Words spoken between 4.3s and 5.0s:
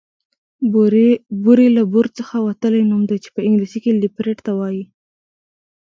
ته وايي